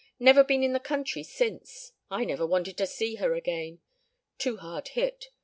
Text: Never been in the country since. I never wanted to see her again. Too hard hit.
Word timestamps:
Never 0.17 0.43
been 0.43 0.63
in 0.63 0.73
the 0.73 0.79
country 0.79 1.21
since. 1.21 1.91
I 2.09 2.25
never 2.25 2.43
wanted 2.43 2.75
to 2.79 2.87
see 2.87 3.17
her 3.17 3.35
again. 3.35 3.81
Too 4.39 4.57
hard 4.57 4.87
hit. 4.87 5.27